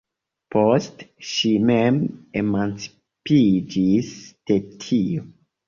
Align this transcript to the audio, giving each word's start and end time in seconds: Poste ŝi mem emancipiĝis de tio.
Poste 0.53 1.07
ŝi 1.31 1.51
mem 1.67 1.99
emancipiĝis 2.43 4.13
de 4.53 4.61
tio. 4.87 5.31